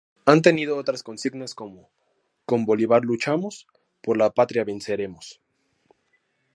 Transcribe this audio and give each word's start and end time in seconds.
Han 0.25 0.41
tenido 0.41 0.77
otras 0.77 1.03
consignas 1.03 1.53
como 1.53 1.91
""Con 2.47 2.65
Bolívar 2.65 3.05
Luchamos, 3.05 3.67
Por 4.01 4.17
La 4.17 4.31
Patria 4.31 4.63
¡¡¡Venceremos!!! 4.63 5.39